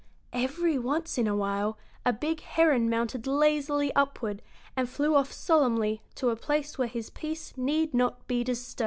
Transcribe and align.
Every 0.33 0.79
once 0.79 1.19
in 1.19 1.27
a 1.27 1.35
while 1.35 1.77
a 2.03 2.11
big 2.11 2.39
heron 2.41 2.89
mounted 2.89 3.27
lazily 3.27 3.93
upward 3.95 4.41
and 4.75 4.89
flew 4.89 5.13
off 5.15 5.31
solemnly 5.31 6.01
to 6.15 6.31
a 6.31 6.35
place 6.35 6.75
where 6.75 6.87
his 6.87 7.11
peace 7.11 7.53
need 7.55 7.93
not 7.93 8.25
be 8.27 8.43
disturbed. 8.43 8.79